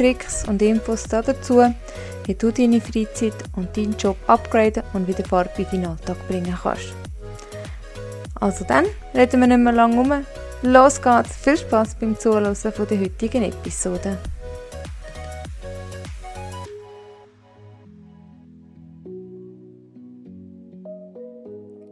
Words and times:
Tricks 0.00 0.48
und 0.48 0.62
Infos 0.62 1.02
dazu, 1.02 1.62
wie 2.24 2.34
du 2.34 2.50
deine 2.50 2.80
Freizeit 2.80 3.34
und 3.54 3.76
deinen 3.76 3.94
Job 3.98 4.16
upgraden 4.28 4.82
und 4.94 5.06
wieder 5.06 5.22
Farbe 5.26 5.50
in 5.58 5.66
deinen 5.66 5.86
Alltag 5.88 6.16
bringen 6.26 6.56
kannst. 6.62 6.94
Also 8.36 8.64
dann, 8.64 8.86
reden 9.14 9.40
wir 9.40 9.46
nicht 9.46 9.58
mehr 9.58 9.74
lange 9.74 10.00
um. 10.00 10.24
Los 10.62 11.02
geht's! 11.02 11.36
Viel 11.36 11.58
Spaß 11.58 11.96
beim 11.96 12.18
Zuhören 12.18 12.56
der 12.64 12.78
heutigen 12.78 13.42
Episode. 13.42 14.16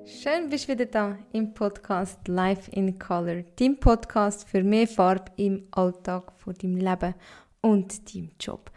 Schön 0.07 0.49
bist 0.49 0.67
du 0.67 0.73
wieder 0.73 0.87
da 0.87 1.19
im 1.33 1.53
Podcast 1.53 2.27
Life 2.27 2.71
in 2.71 2.99
Color, 2.99 3.43
dein 3.59 3.79
Podcast 3.79 4.49
für 4.49 4.63
mehr 4.63 4.89
Farbe 4.89 5.31
im 5.37 5.65
Alltag 5.73 6.33
von 6.39 6.55
deinem 6.55 6.77
Leben 6.77 7.15
und 7.61 8.15
deinem 8.15 8.31
Job. 8.41 8.71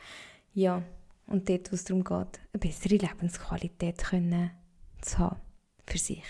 Ja, 0.54 0.84
und 1.28 1.50
dort, 1.50 1.72
wo 1.72 1.76
es 1.76 1.84
darum 1.84 2.04
geht, 2.04 2.40
eine 2.54 2.60
bessere 2.60 2.96
Lebensqualität 2.96 4.00
können 4.00 4.52
zu 5.02 5.18
haben 5.20 5.40
für 5.86 5.98
sich. 5.98 6.24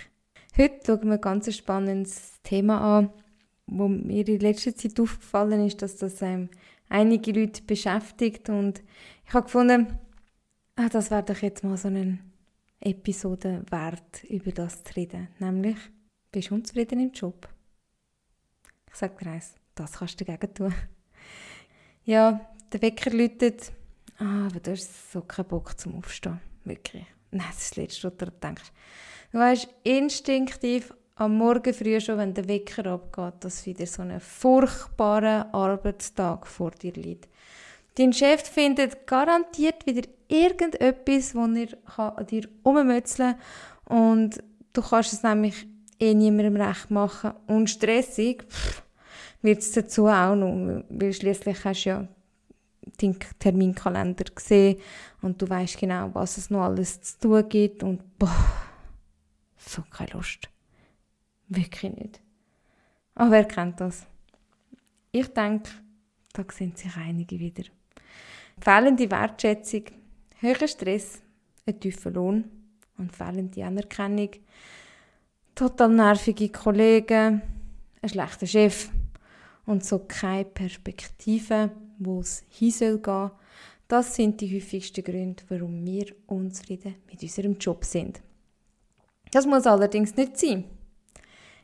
Heute 0.58 0.80
schauen 0.86 1.08
wir 1.08 1.14
ein 1.14 1.22
ganz 1.22 1.56
spannendes 1.56 2.42
Thema 2.44 2.98
an, 2.98 3.14
wo 3.68 3.88
mir 3.88 4.28
in 4.28 4.40
letzter 4.40 4.76
Zeit 4.76 5.00
aufgefallen 5.00 5.66
ist, 5.66 5.82
dass 5.82 5.98
das 5.98 6.22
ähm, 6.22 6.50
einige 6.90 7.32
Leute 7.32 7.64
beschäftigt 7.64 8.50
und 8.50 8.84
ich 9.26 9.34
habe 9.34 9.46
gefunden, 9.46 9.98
ah, 10.76 10.90
das 10.90 11.10
wäre 11.10 11.24
doch 11.24 11.38
jetzt 11.38 11.64
mal 11.64 11.78
so 11.78 11.88
eine 11.88 12.20
Episode 12.82 13.64
wert, 13.70 14.24
über 14.26 14.52
das 14.52 14.84
zu 14.84 14.96
reden. 14.96 15.30
Nämlich, 15.40 15.78
bist 16.32 16.50
du 16.50 16.56
unzufrieden 16.56 17.00
im 17.00 17.12
Job? 17.12 17.48
Ich 18.90 18.96
sage 18.96 19.16
dir 19.24 19.32
eins, 19.32 19.56
das 19.76 19.94
kannst 19.94 20.20
du 20.20 20.26
dagegen 20.26 20.54
tun. 20.54 20.74
Ja, 22.06 22.42
der 22.72 22.82
Wecker 22.82 23.12
läutet 23.12 23.72
Ah, 24.22 24.46
aber 24.46 24.60
du 24.60 24.72
hast 24.72 25.12
so 25.12 25.22
keinen 25.22 25.48
Bock 25.48 25.80
zum 25.80 25.96
Aufstehen. 25.96 26.40
Wirklich. 26.64 27.06
Nein, 27.32 27.48
das 27.50 27.64
ist 27.64 27.72
das 27.72 27.78
Letzte, 27.78 28.04
was 28.08 28.18
du 28.18 28.32
denkst. 28.40 28.72
Du 29.32 29.40
weißt 29.40 29.68
instinktiv 29.84 30.94
am 31.16 31.38
Morgen 31.38 31.74
früh 31.74 32.00
schon, 32.00 32.20
wenn 32.20 32.34
der 32.34 32.48
Wecker 32.48 32.86
abgeht, 32.86 33.44
dass 33.44 33.66
wieder 33.66 33.88
so 33.88 34.04
ein 34.04 34.20
furchtbarer 34.20 35.52
Arbeitstag 35.52 36.46
vor 36.46 36.70
dir 36.70 36.94
liegt. 36.94 37.30
Dein 37.96 38.14
Chef 38.14 38.44
findet 38.44 39.08
garantiert 39.08 39.88
wieder 39.88 40.08
irgendetwas, 40.28 41.34
wo 41.34 41.48
er 41.48 42.18
an 42.18 42.26
dir 42.28 42.48
ummützeln 42.62 43.36
kann 43.88 43.98
und 43.98 44.44
du 44.74 44.82
kannst 44.84 45.14
es 45.14 45.24
nämlich 45.24 45.66
eh 46.00 46.14
niemandem 46.14 46.62
recht 46.62 46.92
machen. 46.92 47.34
Und 47.48 47.72
stressig 47.72 48.44
wird 49.42 49.60
es 49.60 49.72
dazu 49.72 50.08
auch 50.08 50.36
noch, 50.36 50.84
weil 50.90 51.14
schließlich 51.14 51.64
hast 51.66 51.86
du 51.86 51.90
ja 51.90 52.08
deinen 53.00 53.18
Terminkalender 53.40 54.26
gesehen 54.26 54.80
und 55.22 55.42
du 55.42 55.50
weißt 55.50 55.80
genau, 55.80 56.10
was 56.14 56.38
es 56.38 56.50
noch 56.50 56.64
alles 56.64 57.02
zu 57.02 57.20
tun 57.20 57.50
gibt 57.50 57.84
und 57.84 58.18
boah, 58.18 58.46
so 59.58 59.84
keine 59.90 60.12
Lust. 60.12 60.50
Wirklich 61.48 61.94
nicht. 61.94 62.22
Aber 63.16 63.28
ah, 63.28 63.32
wer 63.32 63.46
kennt 63.46 63.80
das? 63.82 64.08
Ich 65.12 65.28
denke, 65.28 65.70
da 66.34 66.44
sind 66.52 66.78
sich 66.78 66.96
einige 66.96 67.38
wieder. 67.38 67.64
Fehlende 68.60 69.12
Wertschätzung, 69.12 69.84
höherer 70.40 70.68
Stress, 70.68 71.22
ein 71.66 71.80
tiefer 71.80 72.12
Lohn 72.12 72.46
und 72.98 73.16
fehlende 73.16 73.66
Anerkennung, 73.66 74.30
total 75.54 75.90
nervige 75.90 76.50
Kollegen, 76.50 77.42
ein 78.02 78.10
schlechter 78.10 78.48
Chef 78.48 78.90
und 79.72 79.84
so 79.84 80.00
keine 80.08 80.46
Perspektive 80.46 81.72
wo 82.04 82.20
es 82.20 82.44
hin 82.50 82.72
soll 82.72 83.00
gehen. 83.00 83.32
Das 83.88 84.16
sind 84.16 84.40
die 84.40 84.56
häufigsten 84.56 85.04
Gründe, 85.04 85.44
warum 85.50 85.86
wir 85.86 86.06
unzufrieden 86.28 86.96
mit 87.10 87.22
unserem 87.22 87.58
Job 87.58 87.84
sind. 87.86 88.22
Das 89.32 89.46
muss 89.46 89.68
allerdings 89.68 90.16
nicht 90.16 90.38
sein. 90.38 90.64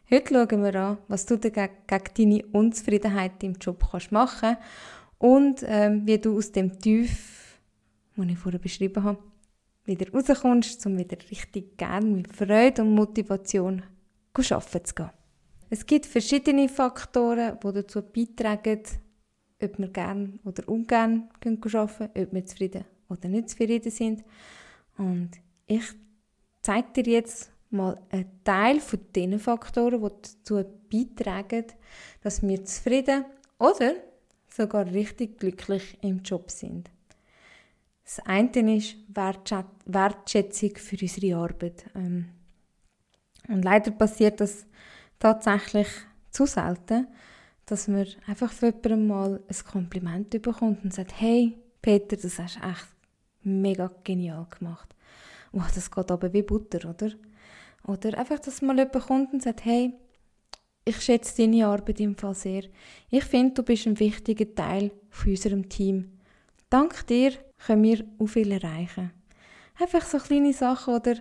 Heute 0.09 0.33
schauen 0.33 0.63
wir 0.63 0.75
an, 0.75 0.97
was 1.07 1.25
du 1.25 1.37
gegen, 1.37 1.69
deine 1.87 2.45
Unzufriedenheit 2.51 3.43
im 3.43 3.53
Job 3.53 3.85
kannst 3.91 4.11
machen 4.11 4.57
und 5.17 5.63
ähm, 5.65 6.05
wie 6.05 6.17
du 6.17 6.37
aus 6.37 6.51
dem 6.51 6.79
Tief, 6.79 7.59
das 8.15 8.25
ich 8.25 8.37
vorher 8.37 8.59
beschrieben 8.59 9.03
habe, 9.03 9.19
wieder 9.85 10.11
rauskommst, 10.11 10.85
um 10.85 10.97
wieder 10.97 11.17
richtig 11.29 11.77
gern 11.77 12.13
mit 12.13 12.33
Freude 12.33 12.83
und 12.83 12.93
Motivation 12.93 13.83
arbeiten 14.33 14.85
zu 14.85 14.95
gehen. 14.95 15.09
Es 15.69 15.85
gibt 15.85 16.05
verschiedene 16.05 16.69
Faktoren, 16.69 17.57
die 17.61 17.73
dazu 17.73 18.01
beitragen, 18.01 18.81
ob 19.61 19.79
wir 19.79 19.87
gerne 19.89 20.39
oder 20.45 20.67
ungern 20.69 21.29
arbeiten 21.43 22.09
ob 22.15 22.33
wir 22.33 22.45
zufrieden 22.45 22.85
oder 23.09 23.27
nicht 23.27 23.49
zufrieden 23.49 23.91
sind. 23.91 24.23
Und 24.97 25.31
ich 25.65 25.83
zeige 26.61 27.03
dir 27.03 27.13
jetzt 27.13 27.51
mal 27.69 27.99
einen 28.09 28.43
Teil 28.43 28.79
von 28.79 28.99
den 29.15 29.39
Faktoren, 29.39 30.01
die 30.01 30.09
dazu 30.21 30.63
beitragen, 30.89 31.65
dass 32.21 32.41
wir 32.41 32.63
zufrieden 32.63 33.25
oder 33.59 33.93
sogar 34.47 34.85
richtig 34.85 35.39
glücklich 35.39 35.97
im 36.01 36.21
Job 36.21 36.49
sind. 36.49 36.89
Das 38.03 38.19
eine 38.25 38.77
ist 38.77 38.95
Wertschätzung 39.13 40.75
für 40.77 40.97
unsere 41.01 41.35
Arbeit. 41.35 41.85
Ähm, 41.93 42.29
und 43.49 43.63
leider 43.63 43.91
passiert 43.91 44.39
das 44.39 44.65
tatsächlich 45.19 45.87
zu 46.31 46.45
selten, 46.45 47.07
dass 47.65 47.87
man 47.87 48.07
einfach 48.27 48.51
für 48.51 48.67
jemanden 48.67 49.07
mal 49.07 49.43
ein 49.47 49.65
Kompliment 49.71 50.29
bekommt 50.29 50.83
und 50.83 50.93
sagt, 50.93 51.19
hey 51.19 51.57
Peter, 51.81 52.15
das 52.15 52.39
hast 52.39 52.57
du 52.57 52.67
echt 52.67 52.87
mega 53.43 53.91
genial 54.03 54.47
gemacht. 54.57 54.95
Oh, 55.53 55.61
das 55.73 55.91
geht 55.91 56.11
aber 56.11 56.31
wie 56.33 56.41
Butter, 56.41 56.89
oder? 56.89 57.11
Oder 57.85 58.17
einfach, 58.17 58.39
dass 58.39 58.61
mal 58.61 58.77
jemand 58.77 59.05
kommt 59.05 59.33
und 59.33 59.43
sagt, 59.43 59.65
hey, 59.65 59.93
ich 60.85 61.01
schätze 61.01 61.41
deine 61.41 61.67
Arbeit 61.67 61.99
im 61.99 62.15
Fall 62.15 62.33
sehr. 62.33 62.63
Ich 63.09 63.25
finde, 63.25 63.55
du 63.55 63.63
bist 63.63 63.87
ein 63.87 63.99
wichtiger 63.99 64.53
Teil 64.55 64.91
von 65.09 65.31
unserem 65.31 65.67
Team. 65.67 66.17
Dank 66.69 67.05
dir 67.07 67.33
können 67.65 67.83
wir 67.83 68.05
auch 68.19 68.27
viel 68.27 68.51
erreichen. 68.51 69.11
Einfach 69.79 70.05
so 70.05 70.17
kleine 70.17 70.53
Sachen 70.53 70.95
oder 70.95 71.15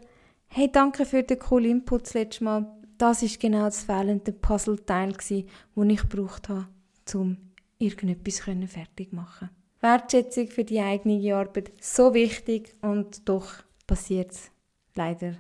hey, 0.49 0.71
danke 0.71 1.05
für 1.05 1.23
den 1.23 1.39
coolen 1.39 1.71
Input 1.71 2.07
das 2.07 2.15
letzte 2.15 2.45
Mal 2.45 2.76
das 2.99 3.23
ist 3.23 3.41
genau 3.41 3.65
das 3.65 3.85
fehlende 3.85 4.33
Puzzleteil, 4.33 5.13
das 5.13 5.31
ich 5.31 5.47
gebraucht 5.75 6.49
habe, 6.49 6.67
um 7.15 7.37
irgendetwas 7.79 8.41
fertig 8.41 9.11
zu 9.11 9.17
machen. 9.17 9.51
Wertschätzung 9.81 10.49
für 10.49 10.65
die 10.65 10.81
eigene 10.81 11.35
Arbeit 11.35 11.73
so 11.81 12.15
wichtig 12.15 12.75
und 12.81 13.29
doch 13.29 13.53
passiert 13.87 14.33
es 14.33 14.51
leider 14.95 15.35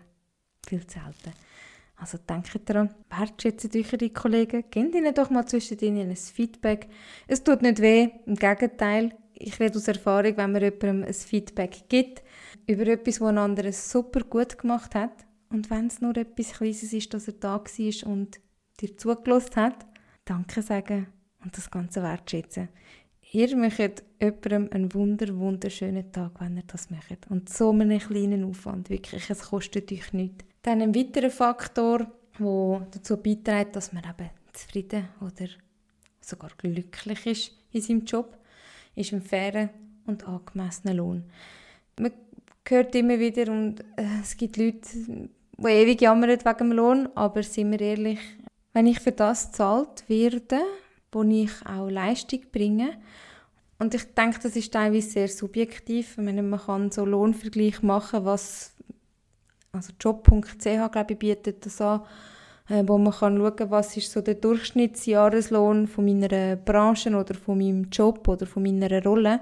viel 0.67 0.87
zu 0.87 0.99
selten. 1.01 1.33
Also 1.97 2.19
denkt 2.19 2.69
daran, 2.69 2.95
wertschätzt 3.09 3.75
eure 3.75 4.11
Kollegen, 4.11 4.65
gebt 4.71 4.95
ihnen 4.95 5.15
doch 5.15 5.31
mal 5.31 5.47
zwischen 5.47 5.79
ihnen 5.79 6.11
ein 6.11 6.17
Feedback. 6.17 6.89
Es 7.27 7.43
tut 7.43 7.63
nicht 7.63 7.81
weh, 7.81 8.11
im 8.27 8.35
Gegenteil. 8.35 9.15
Ich 9.33 9.59
rede 9.59 9.79
aus 9.79 9.89
Erfahrung, 9.89 10.37
wenn 10.37 10.53
man 10.53 10.63
jemandem 10.63 11.05
ein 11.05 11.15
Feedback 11.15 11.89
gibt 11.89 12.23
über 12.67 12.87
etwas, 12.87 13.21
was 13.21 13.29
ein 13.29 13.39
anderes 13.39 13.91
super 13.91 14.21
gut 14.21 14.59
gemacht 14.59 14.95
hat, 14.95 15.26
und 15.51 15.71
wenn 15.71 15.87
es 15.87 16.01
nur 16.01 16.17
etwas 16.17 16.53
Kleines 16.53 16.93
ist, 16.93 17.15
dass 17.15 17.29
er 17.29 17.35
da 17.35 17.61
war 17.61 18.13
und 18.13 18.41
dir 18.81 18.97
zugelassen 18.97 19.57
hat, 19.57 19.87
Danke 20.25 20.61
sagen 20.61 21.07
und 21.45 21.57
das 21.57 21.71
Ganze 21.71 22.03
wertschätzen. 22.03 22.69
Ihr 23.33 23.57
möchtet 23.57 24.03
jemandem 24.21 24.69
einen 24.73 24.95
wunder, 24.95 25.37
wunderschönen 25.37 26.11
Tag, 26.13 26.41
wenn 26.41 26.57
ihr 26.57 26.65
das 26.67 26.91
möchtet. 26.91 27.29
Und 27.29 27.49
so 27.49 27.71
einen 27.71 27.99
kleinen 27.99 28.45
Aufwand, 28.45 28.91
wirklich, 28.91 29.31
es 29.31 29.43
kostet 29.43 29.91
euch 29.93 30.13
nichts. 30.13 30.45
Dann 30.63 30.83
ein 30.83 30.95
weiterer 30.95 31.31
Faktor, 31.31 32.07
der 32.39 32.87
dazu 32.91 33.17
beiträgt, 33.17 33.77
dass 33.77 33.93
man 33.93 34.05
eben 34.05 34.31
zufrieden 34.53 35.09
oder 35.21 35.49
sogar 36.21 36.51
glücklich 36.57 37.27
ist 37.27 37.53
in 37.73 37.81
seinem 37.81 38.05
Job, 38.05 38.37
ist 38.95 39.13
ein 39.13 39.23
fairer 39.23 39.71
und 40.07 40.27
angemessener 40.27 40.95
Lohn. 40.95 41.25
Man 41.99 42.13
hört 42.71 42.95
immer 42.95 43.19
wieder 43.19 43.51
und 43.51 43.81
äh, 43.97 44.21
es 44.23 44.37
gibt 44.37 44.57
Leute, 44.57 44.81
die 44.85 45.69
ewig 45.69 46.01
jammern 46.01 46.31
wegen 46.31 46.59
dem 46.59 46.73
Lohn, 46.73 47.09
aber 47.15 47.43
sind 47.43 47.73
wir 47.73 47.81
ehrlich, 47.81 48.21
wenn 48.73 48.87
ich 48.87 49.01
für 49.01 49.13
das 49.13 49.53
zahlt 49.53 50.05
werde, 50.09 50.61
wo 51.13 51.23
ich 51.23 51.51
auch 51.65 51.89
Leistung 51.89 52.41
bringe, 52.53 52.99
Und 53.79 53.95
ich 53.95 54.15
denke, 54.15 54.39
das 54.43 54.57
ist 54.57 54.73
teilweise 54.73 55.11
sehr 55.11 55.29
subjektiv. 55.29 56.19
Ich 56.19 56.25
man 56.25 56.59
kann 56.59 56.91
so 56.91 57.05
Lohnvergleich 57.05 57.83
machen, 57.83 58.25
was 58.25 58.75
also 59.73 59.93
job.ch 60.01 60.63
glaube 60.63 61.13
ich 61.13 61.19
bietet 61.19 61.67
das 61.67 61.81
an, 61.81 62.01
äh, 62.69 62.83
wo 62.87 62.97
man 62.97 63.13
kann 63.13 63.37
schauen, 63.37 63.71
was 63.71 63.97
ist 63.97 64.11
so 64.11 64.23
der 64.23 64.35
Durchschnittsjahreslohn 64.35 65.87
von 65.87 66.05
meiner 66.05 66.57
Branche 66.57 67.15
oder 67.15 67.35
von 67.35 67.59
meinem 67.59 67.91
Job 67.91 68.27
oder 68.29 68.47
von 68.47 68.63
meiner 68.63 69.03
Rolle. 69.03 69.41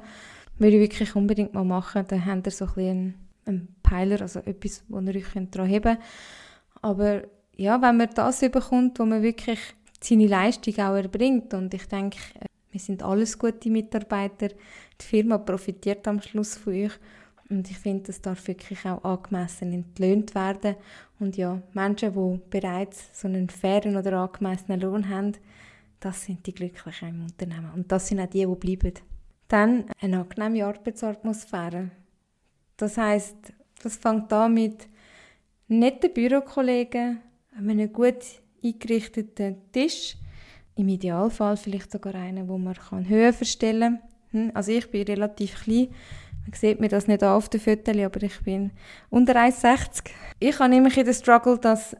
Würde 0.58 0.76
ich 0.76 0.82
wirklich 0.82 1.16
unbedingt 1.16 1.54
mal 1.54 1.64
machen. 1.64 2.04
Dann 2.08 2.24
habt 2.24 2.46
ihr 2.46 2.50
so 2.50 2.66
ein 2.66 2.74
bisschen 2.74 3.14
einen 3.46 3.76
Peiler, 3.82 4.20
also 4.20 4.40
etwas, 4.40 4.84
wo 4.88 5.00
ihr 5.00 5.16
euch 5.16 5.24
daran 5.50 5.68
heben 5.68 5.82
könnt. 5.82 6.04
Aber 6.82 7.22
ja, 7.56 7.80
wenn 7.80 7.96
man 7.96 8.10
das 8.14 8.40
bekommt, 8.40 8.98
wo 8.98 9.04
man 9.04 9.22
wirklich 9.22 9.60
seine 10.00 10.26
Leistung 10.26 10.74
auch 10.74 10.94
erbringt 10.94 11.54
und 11.54 11.72
ich 11.72 11.86
denke, 11.86 12.18
äh, 12.40 12.46
wir 12.70 12.80
sind 12.80 13.02
alles 13.02 13.38
gute 13.38 13.70
Mitarbeiter, 13.70 14.48
die 14.48 15.04
Firma 15.04 15.38
profitiert 15.38 16.06
am 16.08 16.20
Schluss 16.20 16.56
von 16.56 16.74
euch 16.74 16.92
und 17.48 17.70
ich 17.70 17.78
finde, 17.78 18.04
das 18.04 18.20
darf 18.20 18.46
wirklich 18.48 18.84
auch 18.84 19.02
angemessen 19.04 19.72
entlöhnt 19.72 20.34
werden 20.34 20.76
und 21.20 21.36
ja, 21.36 21.62
Menschen, 21.72 22.12
die 22.12 22.40
bereits 22.50 23.18
so 23.18 23.28
einen 23.28 23.48
fairen 23.48 23.96
oder 23.96 24.18
angemessenen 24.18 24.80
Lohn 24.80 25.08
haben, 25.08 25.32
das 26.00 26.24
sind 26.24 26.46
die 26.46 26.54
Glücklichen 26.54 27.08
im 27.08 27.22
Unternehmen 27.22 27.70
und 27.74 27.90
das 27.90 28.08
sind 28.08 28.20
auch 28.20 28.26
die, 28.26 28.46
die 28.46 28.76
bleiben. 28.76 28.94
Dann 29.48 29.84
eine 30.00 30.20
angenehme 30.20 30.66
Arbeitsatmosphäre. 30.66 31.90
Das 32.76 32.96
heißt, 32.96 33.52
das 33.82 33.96
fängt 33.96 34.32
an 34.32 34.54
mit 34.54 34.88
netten 35.68 36.12
Bürokollegen, 36.12 37.20
einem 37.56 37.92
gut 37.92 38.24
eingerichteten 38.62 39.56
Tisch, 39.72 40.16
im 40.76 40.88
Idealfall 40.88 41.56
vielleicht 41.56 41.92
sogar 41.92 42.14
einen, 42.14 42.48
wo 42.48 42.58
man 42.58 42.74
Höhe 43.08 43.32
verstellen 43.32 44.00
kann. 44.00 44.08
Hm, 44.34 44.50
also 44.54 44.72
ich 44.72 44.90
bin 44.90 45.02
relativ 45.02 45.62
klein, 45.62 45.88
man 46.44 46.52
sieht 46.52 46.80
mir 46.80 46.88
das 46.88 47.06
nicht 47.06 47.22
auf 47.22 47.48
den 47.48 47.60
Fotos, 47.60 47.96
aber 47.96 48.22
ich 48.22 48.40
bin 48.40 48.72
unter 49.08 49.34
1,60. 49.34 50.10
Ich 50.40 50.58
habe 50.58 50.74
in 50.74 50.84
den 50.84 51.14
Struggle, 51.14 51.58
dass 51.58 51.96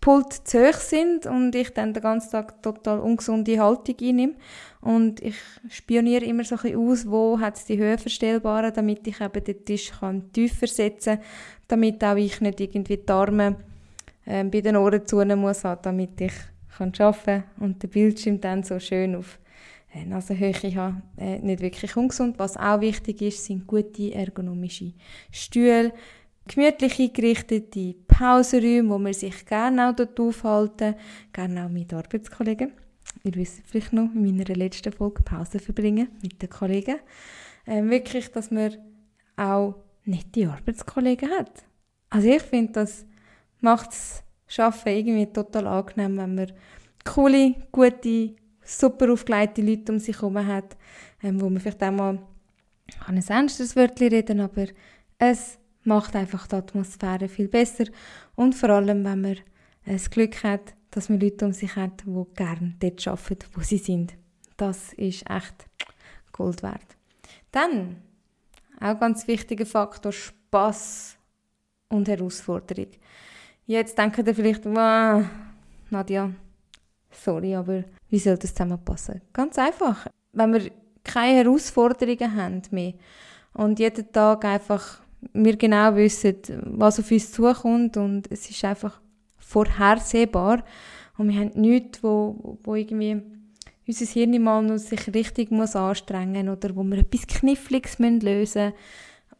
die 0.00 0.06
Pulte 0.06 0.42
zu 0.44 0.66
hoch 0.66 0.78
sind 0.78 1.26
und 1.26 1.54
ich 1.54 1.70
dann 1.74 1.92
den 1.92 2.02
ganzen 2.02 2.30
Tag 2.30 2.62
total 2.62 3.00
ungesunde 3.00 3.60
Haltung 3.60 3.96
einnehme. 4.00 4.34
Und 4.80 5.20
ich 5.20 5.36
spioniere 5.68 6.24
immer 6.24 6.44
so 6.44 6.56
ein 6.56 6.62
bisschen 6.62 6.88
aus, 6.88 7.10
wo 7.10 7.38
hat 7.38 7.56
es 7.56 7.66
die 7.66 7.76
Höhe 7.76 7.98
verstellbaren, 7.98 8.72
damit 8.74 9.06
ich 9.06 9.20
eben 9.20 9.44
den 9.44 9.64
Tisch 9.64 9.92
kann 9.92 10.32
tiefer 10.32 10.66
setzen 10.66 11.16
kann, 11.16 11.24
damit 11.68 12.02
auch 12.02 12.16
ich 12.16 12.40
nicht 12.40 12.60
irgendwie 12.60 12.96
die 12.96 13.12
Arme 13.12 13.56
äh, 14.24 14.44
bei 14.44 14.62
den 14.62 14.76
Ohren 14.76 15.04
zu 15.06 15.22
muss, 15.36 15.62
damit 15.82 16.20
ich 16.20 16.32
kann 16.78 16.92
arbeiten 16.98 17.24
kann 17.24 17.44
und 17.60 17.82
der 17.82 17.88
Bildschirm 17.88 18.40
dann 18.40 18.62
so 18.62 18.78
schön 18.78 19.14
auf 19.16 19.38
Nasenhöhe 20.06 20.74
habe. 20.76 21.02
Äh, 21.16 21.38
nicht 21.40 21.60
wirklich 21.60 21.96
ungesund. 21.96 22.38
Was 22.38 22.56
auch 22.56 22.80
wichtig 22.80 23.22
ist, 23.22 23.44
sind 23.44 23.66
gute 23.66 24.14
ergonomische 24.14 24.92
Stühle, 25.30 25.92
gemütlich 26.50 26.98
eingerichtete 26.98 27.94
Pausenräume, 28.08 28.90
wo 28.90 28.98
man 28.98 29.12
sich 29.12 29.46
gerne 29.46 29.88
auch 29.88 29.94
dort 29.94 30.18
aufhalten, 30.18 30.94
gerne 31.32 31.64
auch 31.64 31.68
mit 31.68 31.92
Arbeitskollegen. 31.94 32.72
Ihr 33.22 33.34
wisst 33.34 33.62
vielleicht 33.66 33.92
noch, 33.92 34.12
in 34.14 34.36
meiner 34.36 34.54
letzten 34.54 34.92
Folge 34.92 35.22
Pause 35.22 35.58
verbringen 35.60 36.08
mit 36.22 36.40
den 36.42 36.50
Kollegen. 36.50 36.96
Ähm, 37.66 37.90
wirklich, 37.90 38.30
dass 38.32 38.50
man 38.50 38.76
auch 39.36 39.76
nette 40.04 40.50
Arbeitskollegen 40.50 41.30
hat. 41.30 41.64
Also 42.08 42.28
ich 42.28 42.42
finde, 42.42 42.72
das 42.72 43.06
macht 43.60 43.90
das 43.90 44.24
Arbeiten 44.58 45.08
irgendwie 45.08 45.32
total 45.32 45.66
angenehm, 45.66 46.16
wenn 46.18 46.34
man 46.34 46.52
coole, 47.04 47.54
gute, 47.70 48.34
super 48.64 49.12
aufgelegte 49.12 49.62
Leute 49.62 49.92
um 49.92 49.98
sich 49.98 50.16
herum 50.16 50.44
hat, 50.44 50.76
ähm, 51.22 51.40
wo 51.40 51.48
man 51.48 51.60
vielleicht 51.60 51.82
auch 51.82 51.92
mal 51.92 52.18
ein 53.06 53.24
ernstes 53.28 53.76
Wörtchen 53.76 54.08
reden 54.08 54.40
aber 54.40 54.66
es 55.18 55.59
macht 55.84 56.14
einfach 56.16 56.46
die 56.46 56.56
Atmosphäre 56.56 57.28
viel 57.28 57.48
besser 57.48 57.84
und 58.34 58.54
vor 58.54 58.70
allem, 58.70 59.04
wenn 59.04 59.20
man 59.20 59.36
das 59.86 60.10
Glück 60.10 60.42
hat, 60.44 60.74
dass 60.90 61.08
man 61.08 61.20
Leute 61.20 61.46
um 61.46 61.52
sich 61.52 61.76
hat, 61.76 62.04
die 62.04 62.24
gerne 62.34 62.74
dort 62.80 63.08
arbeiten, 63.08 63.46
wo 63.54 63.60
sie 63.60 63.78
sind. 63.78 64.14
Das 64.56 64.92
ist 64.94 65.28
echt 65.30 65.66
Gold 66.32 66.62
wert. 66.62 66.96
Dann, 67.52 67.96
auch 68.80 68.98
ganz 68.98 69.26
wichtiger 69.26 69.66
Faktor, 69.66 70.12
Spaß 70.12 71.16
und 71.88 72.08
Herausforderung. 72.08 72.88
Jetzt 73.66 73.96
denkt 73.96 74.18
ihr 74.18 74.34
vielleicht, 74.34 74.64
wow, 74.66 75.24
Nadja, 75.90 76.32
sorry, 77.10 77.54
aber 77.54 77.84
wie 78.08 78.18
soll 78.18 78.36
das 78.36 78.54
zusammenpassen? 78.54 79.20
Ganz 79.32 79.58
einfach. 79.58 80.06
Wenn 80.32 80.52
wir 80.52 80.70
keine 81.04 81.38
Herausforderungen 81.38 82.36
haben 82.36 82.62
mehr 82.70 82.94
und 83.52 83.78
jeden 83.78 84.10
Tag 84.12 84.44
einfach 84.44 85.00
wir 85.32 85.56
genau 85.56 85.96
wissen, 85.96 86.36
was 86.64 86.98
auf 86.98 87.10
uns 87.10 87.32
zukommt 87.32 87.96
und 87.96 88.30
es 88.30 88.48
ist 88.50 88.64
einfach 88.64 89.00
vorhersehbar 89.38 90.64
und 91.18 91.28
wir 91.28 91.38
haben 91.38 91.52
nichts, 91.54 92.02
wo, 92.02 92.58
wo 92.62 92.74
irgendwie 92.74 93.22
unser 93.86 94.06
Hirn 94.06 94.42
mal 94.42 94.62
noch 94.62 94.78
sich 94.78 95.12
richtig 95.12 95.50
muss 95.50 95.76
anstrengen 95.76 96.48
oder 96.48 96.74
wo 96.74 96.82
wir 96.84 96.98
etwas 96.98 97.26
Kniffliges 97.26 97.98
lösen 97.98 98.22
müssen 98.22 98.72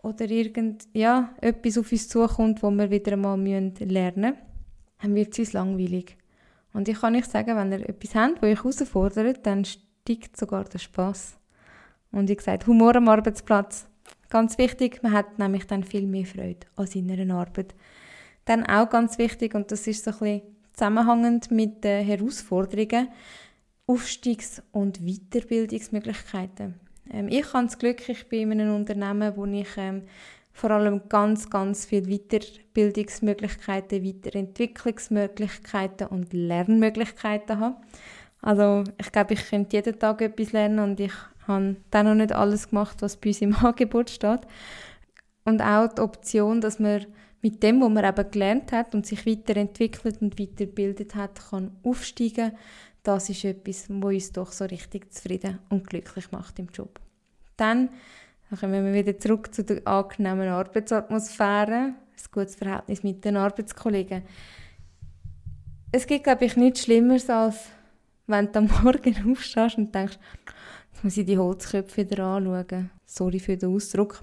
oder 0.02 0.28
irgend, 0.30 0.88
ja, 0.92 1.34
etwas 1.40 1.78
auf 1.78 1.92
uns 1.92 2.08
zukommt, 2.08 2.62
wo 2.62 2.70
wir 2.70 2.90
wieder 2.90 3.12
einmal 3.12 3.38
lernen 3.38 4.20
müssen, 4.20 4.36
dann 5.00 5.14
wird 5.14 5.32
es 5.32 5.38
uns 5.38 5.52
langweilig. 5.52 6.16
Und 6.72 6.88
ich 6.88 7.00
kann 7.00 7.12
nicht 7.12 7.30
sagen, 7.30 7.56
wenn 7.56 7.72
ihr 7.72 7.88
etwas 7.88 8.14
habt, 8.14 8.42
das 8.42 8.50
euch 8.50 8.58
herausfordert, 8.58 9.44
dann 9.44 9.64
steigt 9.64 10.36
sogar 10.36 10.64
der 10.64 10.78
Spass. 10.78 11.36
Und 12.12 12.28
wie 12.28 12.36
gesagt, 12.36 12.66
Humor 12.66 12.96
am 12.96 13.08
Arbeitsplatz, 13.08 13.86
ganz 14.30 14.58
wichtig, 14.58 15.02
man 15.02 15.12
hat 15.12 15.38
nämlich 15.38 15.66
dann 15.66 15.84
viel 15.84 16.06
mehr 16.06 16.26
Freude 16.26 16.66
an 16.76 16.86
seiner 16.86 17.34
Arbeit. 17.34 17.74
Dann 18.44 18.64
auch 18.64 18.88
ganz 18.88 19.18
wichtig, 19.18 19.54
und 19.54 19.70
das 19.70 19.86
ist 19.86 20.04
so 20.04 20.10
ein 20.10 20.18
bisschen 20.18 20.42
zusammenhängend 20.72 21.50
mit 21.50 21.84
den 21.84 22.04
Herausforderungen, 22.04 23.08
Aufstiegs- 23.86 24.62
und 24.72 25.00
Weiterbildungsmöglichkeiten. 25.04 26.74
Ähm, 27.12 27.28
ich 27.28 27.52
habe 27.52 27.66
das 27.66 27.78
Glück, 27.78 28.08
ich 28.08 28.28
bin 28.28 28.52
in 28.52 28.60
einem 28.60 28.76
Unternehmen, 28.76 29.36
wo 29.36 29.44
ich 29.46 29.68
ähm, 29.76 30.02
vor 30.52 30.70
allem 30.70 31.08
ganz, 31.08 31.50
ganz 31.50 31.86
viele 31.86 32.06
Weiterbildungsmöglichkeiten, 32.06 34.04
Weiterentwicklungsmöglichkeiten 34.04 36.06
und 36.08 36.32
Lernmöglichkeiten 36.32 37.58
habe. 37.58 37.76
Also 38.42 38.84
ich 38.98 39.12
glaube, 39.12 39.34
ich 39.34 39.48
könnte 39.48 39.76
jeden 39.76 39.98
Tag 39.98 40.22
etwas 40.22 40.52
lernen 40.52 40.78
und 40.78 41.00
ich 41.00 41.12
habe 41.50 41.76
dann 41.90 42.06
noch 42.06 42.14
nicht 42.14 42.32
alles 42.32 42.68
gemacht, 42.68 43.02
was 43.02 43.16
bei 43.16 43.30
uns 43.30 43.42
im 43.42 43.54
Angebot 43.64 44.10
steht. 44.10 44.40
Und 45.44 45.62
auch 45.62 45.88
die 45.88 46.00
Option, 46.02 46.60
dass 46.60 46.78
man 46.78 47.06
mit 47.42 47.62
dem, 47.62 47.80
was 47.80 47.90
man 47.90 48.04
eben 48.04 48.30
gelernt 48.30 48.72
hat 48.72 48.94
und 48.94 49.06
sich 49.06 49.26
weiterentwickelt 49.26 50.20
und 50.20 50.38
weiterbildet 50.38 51.14
hat, 51.14 51.40
kann 51.50 51.76
aufsteigen. 51.82 52.52
Das 53.02 53.30
ist 53.30 53.44
etwas, 53.44 53.86
was 53.88 54.12
uns 54.12 54.32
doch 54.32 54.52
so 54.52 54.64
richtig 54.66 55.12
zufrieden 55.12 55.58
und 55.70 55.86
glücklich 55.86 56.30
macht 56.32 56.58
im 56.58 56.68
Job. 56.68 57.00
Dann 57.56 57.88
dann 58.50 58.58
kommen 58.58 58.84
wir 58.84 58.92
wieder 58.92 59.16
zurück 59.16 59.54
zu 59.54 59.62
der 59.62 59.86
angenehmen 59.86 60.48
Arbeitsatmosphäre, 60.48 61.94
ein 61.94 61.94
gutes 62.32 62.56
Verhältnis 62.56 63.04
mit 63.04 63.24
den 63.24 63.36
Arbeitskollegen. 63.36 64.22
Es 65.92 66.06
gibt, 66.06 66.24
glaube 66.24 66.44
ich, 66.46 66.56
nichts 66.56 66.82
Schlimmeres, 66.82 67.30
als 67.30 67.68
wenn 68.26 68.50
du 68.50 68.58
am 68.58 68.70
Morgen 68.82 69.30
aufstehst 69.30 69.78
und 69.78 69.94
denkst, 69.94 70.18
jetzt 71.00 71.04
muss 71.04 71.16
ich 71.16 71.24
die 71.24 71.38
Holzköpfe 71.38 72.10
wieder 72.10 72.24
anschauen. 72.24 72.90
Sorry 73.06 73.38
für 73.38 73.56
den 73.56 73.74
Ausdruck. 73.74 74.22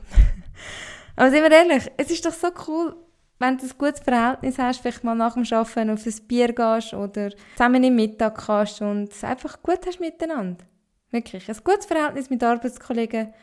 Aber 1.16 1.32
sind 1.32 1.42
wir 1.42 1.52
ehrlich, 1.52 1.92
es 1.98 2.12
ist 2.12 2.24
doch 2.24 2.34
so 2.34 2.50
cool, 2.68 2.96
wenn 3.40 3.58
du 3.58 3.66
ein 3.66 3.72
gutes 3.78 4.02
Verhältnis 4.02 4.60
hast, 4.60 4.82
vielleicht 4.82 5.04
mal 5.04 5.16
nach 5.16 5.34
dem 5.34 5.44
Arbeiten 5.52 5.90
auf 5.90 6.06
ein 6.06 6.28
Bier 6.28 6.54
gehst 6.54 6.94
oder 6.94 7.32
zusammen 7.56 7.84
im 7.84 7.96
Mittag 7.96 8.46
kannst 8.46 8.82
und 8.82 9.12
es 9.12 9.24
einfach 9.24 9.62
gut 9.64 9.80
hast 9.88 10.00
miteinander. 10.00 10.66
Wirklich, 11.10 11.50
ein 11.50 11.58
gutes 11.64 11.88
Verhältnis 11.88 12.30
mit 12.30 12.44
Arbeitskollegen 12.44 13.34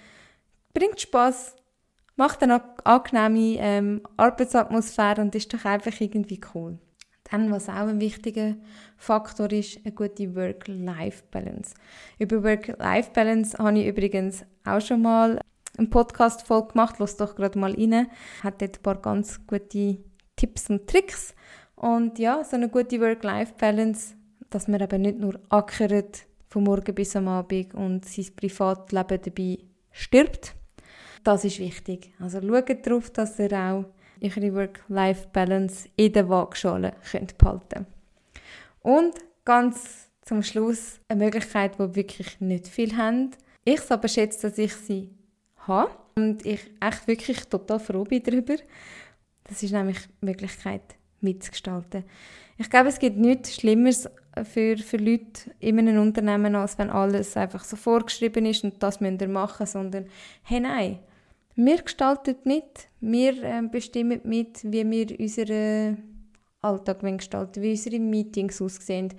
bringt 0.72 1.00
Spaß, 1.00 1.56
macht 2.14 2.40
eine 2.42 2.62
angenehme 2.84 3.58
ähm, 3.58 4.02
Arbeitsatmosphäre 4.16 5.20
und 5.20 5.34
ist 5.34 5.52
doch 5.52 5.64
einfach 5.64 6.00
irgendwie 6.00 6.40
cool. 6.54 6.78
Dann, 7.30 7.50
was 7.50 7.68
auch 7.68 7.88
ein 7.88 8.00
wichtiger 8.00 8.54
Faktor 8.96 9.50
ist, 9.50 9.80
eine 9.84 9.94
gute 9.94 10.34
Work-Life-Balance. 10.34 11.74
Über 12.18 12.42
Work-Life-Balance 12.42 13.58
habe 13.58 13.78
ich 13.78 13.86
übrigens 13.86 14.44
auch 14.64 14.80
schon 14.80 15.02
mal 15.02 15.40
einen 15.78 15.90
Podcast 15.90 16.46
voll 16.46 16.68
gemacht. 16.68 16.96
Lass 16.98 17.16
doch 17.16 17.34
gerade 17.34 17.58
mal 17.58 17.72
rein. 17.72 18.08
Hat 18.42 18.60
dort 18.60 18.78
ein 18.78 18.82
paar 18.82 19.00
ganz 19.00 19.40
gute 19.46 19.98
Tipps 20.36 20.68
und 20.68 20.86
Tricks. 20.86 21.34
Und 21.76 22.18
ja, 22.18 22.44
so 22.44 22.56
eine 22.56 22.68
gute 22.68 23.00
Work-Life-Balance, 23.00 24.14
dass 24.50 24.68
man 24.68 24.80
eben 24.80 25.02
nicht 25.02 25.18
nur 25.18 25.40
ackert 25.48 26.26
von 26.48 26.64
morgen 26.64 26.94
bis 26.94 27.16
am 27.16 27.26
Abend 27.26 27.74
und 27.74 28.04
sein 28.04 28.26
Privatleben 28.36 29.20
dabei 29.22 29.58
stirbt, 29.90 30.54
das 31.24 31.44
ist 31.44 31.58
wichtig. 31.58 32.12
Also 32.20 32.40
schaut 32.40 32.86
darauf, 32.86 33.10
dass 33.10 33.38
ihr 33.38 33.52
auch 33.52 33.84
eure 34.22 34.54
Work-Life-Balance 34.54 35.88
in 35.96 36.12
der 36.12 36.28
Waagschale 36.28 36.94
behalten 37.38 37.86
Und 38.80 39.14
ganz 39.44 40.10
zum 40.22 40.42
Schluss 40.42 41.00
eine 41.08 41.24
Möglichkeit, 41.24 41.74
die 41.78 41.94
wirklich 41.94 42.40
nicht 42.40 42.68
viel 42.68 42.96
haben, 42.96 43.30
Ich 43.64 43.90
aber 43.90 44.08
schätze, 44.08 44.48
dass 44.48 44.58
ich 44.58 44.74
sie 44.74 45.10
habe 45.66 45.90
und 46.16 46.44
ich 46.44 46.60
echt 46.80 47.06
wirklich 47.06 47.44
total 47.46 47.80
froh 47.80 48.04
bin 48.04 48.22
darüber. 48.22 48.56
Das 49.44 49.62
ist 49.62 49.72
nämlich 49.72 49.98
die 50.20 50.26
Möglichkeit 50.26 50.82
mitzugestalten. 51.20 52.04
Ich 52.56 52.70
glaube, 52.70 52.88
es 52.88 52.98
gibt 52.98 53.16
nichts 53.16 53.54
Schlimmeres 53.54 54.08
für, 54.44 54.76
für 54.76 54.96
Leute 54.96 55.50
in 55.60 55.78
einem 55.78 56.00
Unternehmen, 56.00 56.54
als 56.54 56.78
wenn 56.78 56.90
alles 56.90 57.36
einfach 57.36 57.64
so 57.64 57.76
vorgeschrieben 57.76 58.46
ist 58.46 58.64
und 58.64 58.82
das 58.82 59.00
müssen 59.00 59.20
wir 59.20 59.28
machen, 59.28 59.66
sondern 59.66 60.06
hey 60.42 60.60
nein, 60.60 60.98
wir 61.56 61.82
gestalten 61.82 62.36
mit, 62.44 62.88
wir 63.00 63.42
äh, 63.42 63.62
bestimmen 63.62 64.20
mit, 64.24 64.64
wie 64.64 64.90
wir 64.90 65.18
unseren 65.18 66.14
Alltag 66.64 67.00
gestalten 67.00 67.62
wie 67.62 67.72
unsere 67.72 68.00
Meetings 68.00 68.60
aussehen, 68.62 69.12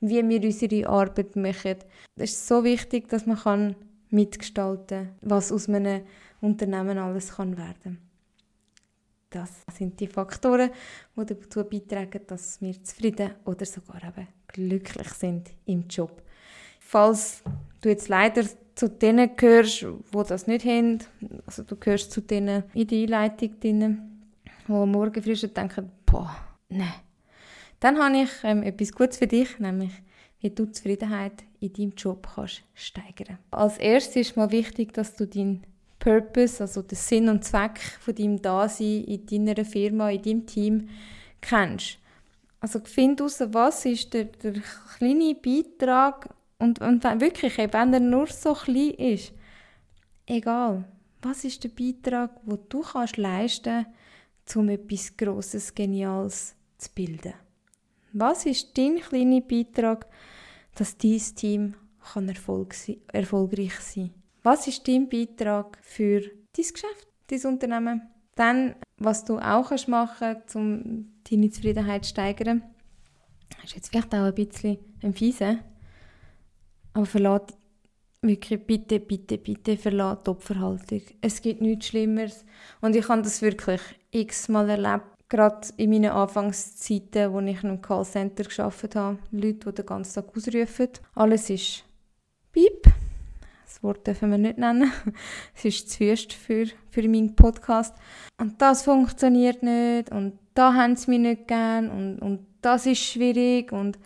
wie 0.00 0.26
wir 0.28 0.42
unsere 0.42 0.88
Arbeit 0.88 1.34
machen. 1.36 1.76
Es 2.16 2.32
ist 2.32 2.46
so 2.46 2.62
wichtig, 2.62 3.08
dass 3.08 3.26
man 3.26 3.38
kann 3.38 3.74
mitgestalten 4.10 5.06
kann, 5.06 5.16
was 5.20 5.50
aus 5.50 5.68
einem 5.68 6.02
Unternehmen 6.40 6.98
alles 6.98 7.34
kann 7.36 7.56
werden 7.56 7.98
Das 9.30 9.50
sind 9.76 9.98
die 9.98 10.06
Faktoren, 10.06 10.70
die 11.16 11.26
dazu 11.26 11.64
beitragen, 11.64 12.20
dass 12.26 12.60
wir 12.60 12.82
zufrieden 12.84 13.32
oder 13.44 13.66
sogar 13.66 14.02
eben 14.04 14.28
glücklich 14.48 15.08
sind 15.08 15.50
im 15.64 15.88
Job. 15.88 16.22
Falls 16.78 17.42
du 17.80 17.88
jetzt 17.88 18.08
leider 18.08 18.44
zu 18.74 18.88
denen 18.88 19.36
gehörst, 19.36 19.82
die 19.82 20.22
das 20.28 20.46
nicht 20.46 20.64
haben, 20.64 20.98
also 21.46 21.62
du 21.62 21.76
gehörst 21.76 22.10
zu 22.10 22.20
denen 22.20 22.64
in 22.74 22.86
die 22.86 23.02
Einleitung 23.04 23.60
denen, 23.60 24.32
die 24.66 24.72
morgen 24.72 25.22
früh 25.22 25.34
denken, 25.34 25.90
boah, 26.06 26.34
nein. 26.68 26.94
Dann 27.80 27.98
habe 27.98 28.22
ich 28.22 28.30
ähm, 28.44 28.62
etwas 28.62 28.92
Gutes 28.92 29.18
für 29.18 29.26
dich, 29.26 29.58
nämlich 29.58 29.90
wie 30.40 30.50
du 30.50 30.66
die 30.66 30.72
Zufriedenheit 30.72 31.44
in 31.60 31.72
deinem 31.72 31.92
Job 31.96 32.28
kannst 32.34 32.62
steigern. 32.74 33.38
Als 33.50 33.78
erstes 33.78 34.28
ist 34.28 34.36
mal 34.36 34.50
wichtig, 34.50 34.92
dass 34.92 35.14
du 35.14 35.26
deinen 35.26 35.64
Purpose, 35.98 36.62
also 36.62 36.82
den 36.82 36.96
Sinn 36.96 37.28
und 37.28 37.44
Zweck 37.44 37.78
von 38.00 38.14
deinem 38.14 38.42
Dasein 38.42 39.04
in 39.04 39.46
deiner 39.46 39.64
Firma, 39.64 40.10
in 40.10 40.22
deinem 40.22 40.46
Team 40.46 40.88
kennst. 41.40 41.98
Also 42.60 42.80
find 42.80 43.20
heraus, 43.20 43.42
was 43.48 43.84
ist 43.84 44.14
der, 44.14 44.24
der 44.24 44.54
kleine 44.96 45.34
Beitrag 45.34 46.28
und, 46.62 46.80
und 46.80 47.02
wirklich, 47.20 47.58
wenn 47.58 47.92
er 47.92 48.00
nur 48.00 48.28
so 48.28 48.54
klein 48.54 48.90
ist, 48.90 49.32
egal, 50.26 50.84
was 51.20 51.44
ist 51.44 51.64
der 51.64 51.70
Beitrag, 51.70 52.30
den 52.44 52.58
du 52.68 52.80
kannst 52.80 53.16
leisten 53.16 53.84
kannst, 54.44 54.56
um 54.56 54.68
etwas 54.68 55.16
Grosses, 55.16 55.74
Geniales 55.74 56.54
zu 56.78 56.90
bilden. 56.94 57.34
Was 58.12 58.46
ist 58.46 58.76
dein 58.78 58.96
kleiner 58.96 59.40
Beitrag, 59.40 60.06
dass 60.74 60.96
dein 60.96 61.18
Team 61.18 61.74
kann 62.12 62.28
Erfolg 62.28 62.74
sein, 62.74 62.96
erfolgreich 63.12 63.78
sein 63.80 64.10
Was 64.42 64.66
ist 64.66 64.86
dein 64.86 65.08
Beitrag 65.08 65.78
für 65.82 66.20
dein 66.20 66.32
Geschäft, 66.54 67.08
dein 67.28 67.46
Unternehmen? 67.52 68.02
Dann, 68.34 68.76
was 68.98 69.24
du 69.24 69.38
auch 69.38 69.68
kannst 69.68 69.88
machen 69.88 70.16
kannst, 70.18 70.56
um 70.56 71.12
deine 71.28 71.50
Zufriedenheit 71.50 72.04
zu 72.04 72.10
steigern, 72.10 72.62
ist 73.64 73.74
jetzt 73.74 73.90
vielleicht 73.90 74.14
auch 74.14 74.24
ein 74.24 74.34
bisschen 74.34 74.78
ein 75.02 75.14
Fiese, 75.14 75.58
aber 76.94 77.06
verlass 77.06 77.42
wirklich 78.22 78.64
bitte, 78.64 79.00
bitte, 79.00 79.38
bitte 79.38 79.76
verlass 79.76 80.18
die 80.24 80.30
Opferhaltung. 80.30 81.02
Es 81.20 81.42
gibt 81.42 81.60
nichts 81.60 81.86
Schlimmeres 81.86 82.44
und 82.80 82.94
ich 82.94 83.08
habe 83.08 83.22
das 83.22 83.42
wirklich 83.42 83.80
x-mal 84.10 84.68
erlebt 84.68 85.12
gerade 85.32 85.66
in 85.78 85.88
meinen 85.88 86.10
Anfangszeiten, 86.10 87.32
wo 87.32 87.40
ich 87.40 87.62
in 87.62 87.70
einem 87.70 87.80
Callcenter 87.80 88.44
gearbeitet 88.44 88.96
habe, 88.96 89.18
Leute, 89.30 89.70
die 89.70 89.74
den 89.76 89.86
ganzen 89.86 90.14
Tag 90.14 90.36
ausrufen. 90.36 90.88
Alles 91.14 91.48
ist 91.48 91.84
Piep. 92.52 92.82
Das 93.64 93.82
Wort 93.82 94.06
dürfen 94.06 94.30
wir 94.30 94.36
nicht 94.36 94.58
nennen. 94.58 94.92
Es 95.56 95.64
ist 95.64 95.90
zu 95.90 95.96
fest 95.96 96.34
für, 96.34 96.66
für 96.90 97.08
meinen 97.08 97.34
Podcast. 97.34 97.96
Und 98.38 98.60
das 98.60 98.82
funktioniert 98.82 99.62
nicht 99.62 100.12
und 100.12 100.38
da 100.52 100.74
haben 100.74 100.96
sie 100.96 101.12
mich 101.12 101.20
nicht 101.20 101.48
gern 101.48 101.90
und, 101.90 102.18
und 102.18 102.46
das 102.60 102.84
ist 102.84 102.98
schwierig 102.98 103.72
und 103.72 103.98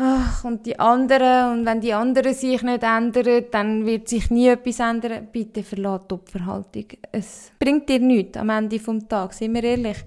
ach, 0.00 0.44
und 0.44 0.64
die 0.64 0.78
anderen 0.78 1.52
und 1.52 1.66
wenn 1.66 1.80
die 1.80 1.92
anderen 1.92 2.32
sich 2.32 2.62
nicht 2.62 2.82
ändern, 2.82 3.44
dann 3.50 3.86
wird 3.86 4.08
sich 4.08 4.30
nie 4.30 4.48
etwas 4.48 4.80
ändern. 4.80 5.28
Bitte 5.30 5.62
verlass 5.62 6.00
die 6.08 6.14
Opferhaltung. 6.14 6.86
Es 7.12 7.52
bringt 7.58 7.88
dir 7.88 8.00
nichts 8.00 8.38
am 8.38 8.48
Ende 8.48 8.78
des 8.78 9.08
Tages, 9.08 9.38
sind 9.38 9.54
wir 9.54 9.62
ehrlich. 9.64 9.98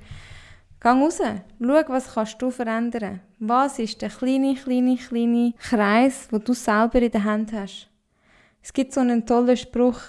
Geh 0.82 0.90
raus, 0.90 1.22
schau, 1.22 1.84
was 1.88 2.14
kannst 2.14 2.42
du 2.42 2.50
verändern. 2.50 3.22
Was 3.40 3.80
ist 3.80 4.02
der 4.02 4.10
kleine, 4.10 4.56
kleine, 4.56 4.98
kleine 4.98 5.54
Kreis, 5.60 6.28
wo 6.32 6.40
du 6.40 6.54
selber 6.54 7.02
in 7.02 7.12
der 7.12 7.24
Hand 7.24 7.54
hast. 7.54 7.90
Es 8.62 8.74
gibt 8.74 8.94
so 8.94 9.02
einen 9.02 9.26
tollen 9.26 9.58
Spruch, 9.58 10.00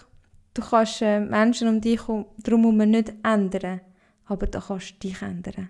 du 0.54 0.62
kannst 0.62 1.02
äh, 1.02 1.20
Menschen 1.20 1.68
um 1.68 1.80
dich 1.80 2.00
herum 2.08 2.76
nicht 2.76 3.12
ändern, 3.22 3.80
aber 4.26 4.46
du 4.46 4.60
kannst 4.60 5.02
dich 5.02 5.20
ändern. 5.20 5.68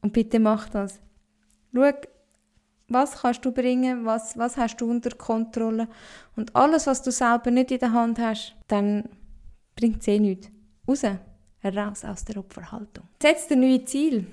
Und 0.00 0.12
bitte 0.12 0.40
mach 0.40 0.68
das. 0.68 1.00
Schau, 1.74 1.92
was 2.88 3.22
kannst 3.22 3.44
du 3.44 3.52
bringen, 3.52 4.04
was, 4.04 4.36
was 4.36 4.56
hast 4.56 4.76
du 4.80 4.90
unter 4.90 5.10
Kontrolle. 5.10 5.88
Und 6.36 6.54
alles, 6.54 6.86
was 6.86 7.02
du 7.02 7.10
selber 7.10 7.50
nicht 7.50 7.70
in 7.70 7.78
der 7.78 7.92
Hand 7.92 8.18
hast, 8.18 8.54
dann 8.68 9.08
bringt 9.74 10.00
es 10.00 10.08
eh 10.08 10.18
nichts. 10.18 10.50
Raus 10.86 11.02
heraus 11.60 12.04
aus 12.04 12.24
der 12.24 12.36
Opferhaltung. 12.36 13.04
Setz 13.22 13.48
dir 13.48 13.56
neue 13.56 13.84
Ziel. 13.84 14.26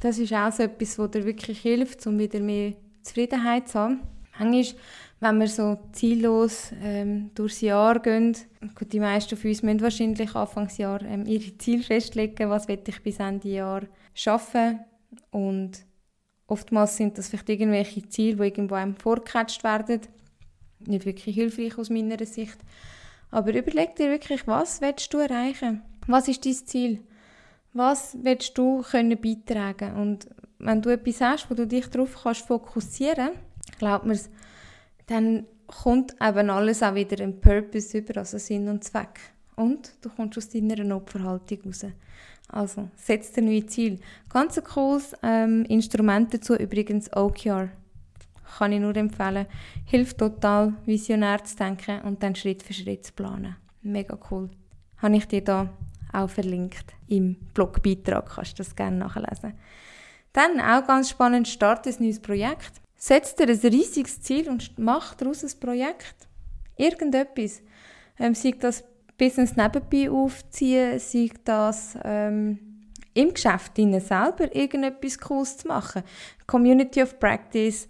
Das 0.00 0.18
ist 0.18 0.32
auch 0.32 0.52
so 0.52 0.62
etwas, 0.62 0.98
was 0.98 1.10
dir 1.10 1.24
wirklich 1.24 1.60
hilft, 1.60 2.06
um 2.06 2.18
wieder 2.18 2.38
mehr 2.40 2.74
Zufriedenheit 3.02 3.68
zu 3.68 3.78
haben. 3.80 4.00
Manchmal, 4.38 4.80
wenn 5.20 5.38
wir 5.38 5.48
so 5.48 5.78
ziellos 5.92 6.70
ähm, 6.82 7.30
durchs 7.34 7.62
Jahr 7.62 7.98
gehen, 8.00 8.36
gut, 8.78 8.92
die 8.92 9.00
meisten 9.00 9.36
von 9.36 9.50
uns 9.50 9.62
müssen 9.62 9.80
wahrscheinlich 9.80 10.34
Anfangsjahr 10.34 11.02
ähm, 11.02 11.24
ihre 11.24 11.56
Ziele 11.56 11.82
festlegen, 11.82 12.50
was 12.50 12.68
will 12.68 12.82
ich 12.86 13.02
bis 13.02 13.18
Ende 13.18 13.48
Jahr 13.48 13.82
schaffen 14.14 14.80
und 15.30 15.72
oftmals 16.46 16.96
sind 16.96 17.18
das 17.18 17.28
vielleicht 17.28 17.48
irgendwelche 17.48 18.08
Ziele, 18.08 18.36
die 18.36 18.42
irgendwo 18.44 18.74
einem 18.74 18.96
vorgecatcht 18.96 19.64
werden. 19.64 20.00
Nicht 20.86 21.06
wirklich 21.06 21.34
hilfreich 21.34 21.78
aus 21.78 21.90
meiner 21.90 22.24
Sicht. 22.24 22.58
Aber 23.30 23.52
überleg 23.52 23.96
dir 23.96 24.10
wirklich, 24.10 24.46
was 24.46 24.80
willst 24.80 25.12
du 25.12 25.18
erreichen? 25.18 25.82
Was 26.06 26.28
ist 26.28 26.44
dein 26.46 26.54
Ziel? 26.54 27.00
Was 27.72 28.16
willst 28.22 28.56
du 28.56 28.82
können 28.82 29.20
beitragen? 29.20 29.96
Und 29.96 30.28
wenn 30.58 30.80
du 30.80 30.90
etwas 30.90 31.20
hast, 31.20 31.50
wo 31.50 31.54
du 31.54 31.66
dich 31.66 31.88
darauf 31.88 32.22
kannst 32.22 32.46
fokussieren, 32.46 33.30
glaub 33.78 34.04
mir, 34.04 34.18
dann 35.06 35.46
kommt 35.66 36.14
eben 36.22 36.50
alles 36.50 36.82
auch 36.82 36.94
wieder 36.94 37.22
ein 37.22 37.40
Purpose 37.40 37.98
über, 37.98 38.18
also 38.18 38.38
Sinn 38.38 38.68
und 38.68 38.84
Zweck. 38.84 39.20
Und 39.56 39.92
du 40.02 40.10
kommst 40.10 40.38
aus 40.38 40.48
deiner 40.48 40.96
Opferhaltung 40.96 41.58
raus. 41.66 41.86
Also, 42.48 42.88
setz 42.96 43.32
dir 43.32 43.42
neue 43.42 43.66
Ziel. 43.66 43.98
Ganz 44.28 44.56
ein 44.56 44.64
cooles 44.64 45.14
ähm, 45.22 45.64
Instrument 45.64 46.32
dazu, 46.32 46.54
übrigens 46.54 47.12
OKR. 47.14 47.70
Kann 48.58 48.72
ich 48.72 48.80
nur 48.80 48.96
empfehlen. 48.96 49.46
Hilft 49.84 50.18
total, 50.18 50.74
visionär 50.86 51.42
zu 51.44 51.56
denken 51.56 52.00
und 52.02 52.22
dann 52.22 52.34
Schritt 52.34 52.62
für 52.62 52.72
Schritt 52.72 53.04
zu 53.04 53.12
planen. 53.12 53.56
Mega 53.82 54.18
cool. 54.30 54.50
Habe 54.98 55.16
ich 55.16 55.26
dir 55.26 55.42
da 55.42 55.68
auch 56.12 56.30
verlinkt 56.30 56.94
im 57.08 57.36
Blogbeitrag, 57.52 58.34
kannst 58.34 58.52
du 58.52 58.56
das 58.62 58.74
gerne 58.74 58.96
nachlesen. 58.96 59.54
Dann 60.32 60.60
auch 60.60 60.86
ganz 60.86 61.10
spannend, 61.10 61.48
starte 61.48 61.90
ein 61.90 61.96
neues 61.98 62.20
Projekt. 62.20 62.80
Setz 62.94 63.34
dir 63.34 63.48
ein 63.48 63.58
riesiges 63.58 64.20
Ziel 64.22 64.48
und 64.48 64.78
mach 64.78 65.14
daraus 65.14 65.42
ein 65.42 65.60
Projekt. 65.60 66.28
Irgendetwas. 66.76 67.62
Ähm, 68.18 68.34
sei 68.34 68.52
das 68.52 68.84
Business 69.18 69.56
nebenbei 69.56 70.10
aufziehen, 70.10 70.98
sei 70.98 71.30
das 71.44 71.96
ähm, 72.04 72.58
im 73.14 73.32
Geschäft 73.32 73.76
selber 73.76 74.54
irgendetwas 74.54 75.18
Cooles 75.18 75.56
zu 75.58 75.68
machen. 75.68 76.02
Community 76.46 77.02
of 77.02 77.18
Practice. 77.18 77.88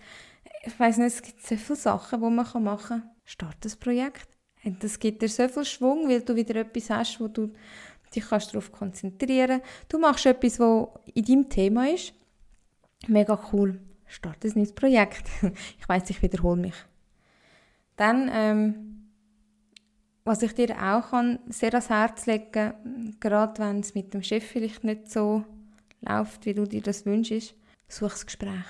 Ich 0.65 0.79
weiß 0.79 0.99
nicht, 0.99 1.15
es 1.15 1.23
gibt 1.23 1.45
so 1.45 1.57
viele 1.57 1.77
Sachen, 1.77 2.21
die 2.21 2.31
man 2.31 2.63
machen 2.63 2.89
kann. 2.89 3.11
Starte 3.25 3.69
ein 3.69 3.79
Projekt. 3.81 4.29
Und 4.65 4.83
das 4.83 4.99
gibt 4.99 5.23
dir 5.23 5.29
so 5.29 5.49
viel 5.49 5.65
Schwung, 5.65 6.09
weil 6.09 6.23
du 6.23 6.35
wieder 6.35 6.57
etwas 6.57 6.91
hast, 6.91 7.21
wo 7.21 7.29
du 7.29 7.53
dich 8.15 8.29
kannst 8.29 8.53
darauf 8.53 8.71
konzentrieren. 8.73 9.61
Du 9.89 9.99
machst 9.99 10.27
etwas, 10.27 10.59
was 10.61 10.89
in 11.15 11.25
deinem 11.25 11.49
Thema 11.49 11.89
ist. 11.89 12.13
Mega 13.09 13.39
cool. 13.53 13.81
Starte 14.07 14.49
ein 14.49 14.55
neues 14.55 14.73
Projekt. 14.73 15.29
ich 15.79 15.89
weiß, 15.89 16.09
ich 16.11 16.23
wiederhole 16.23 16.61
mich. 16.61 16.75
Dann, 17.97 18.31
ähm, 18.33 18.96
was 20.27 20.43
ich 20.43 20.55
dir 20.55 20.77
auch 20.77 21.11
kann, 21.11 21.39
sehr 21.49 21.73
ans 21.73 21.89
Herz 21.89 22.27
legen 22.27 22.75
gerade 23.21 23.63
wenn 23.63 23.81
es 23.81 23.95
mit 23.95 24.13
dem 24.13 24.23
Chef 24.23 24.45
vielleicht 24.45 24.85
nicht 24.85 25.11
so 25.11 25.45
läuft, 26.01 26.45
wie 26.45 26.55
du 26.55 26.65
dir 26.65 26.83
das 26.83 27.07
wünschst, 27.07 27.55
such 27.89 28.11
das 28.11 28.27
Gespräch. 28.27 28.67